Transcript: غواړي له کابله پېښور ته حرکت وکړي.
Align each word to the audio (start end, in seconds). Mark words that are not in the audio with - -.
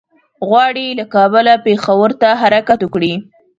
غواړي 0.47 0.85
له 0.99 1.05
کابله 1.13 1.53
پېښور 1.65 2.09
ته 2.21 2.29
حرکت 2.41 2.79
وکړي. 2.81 3.13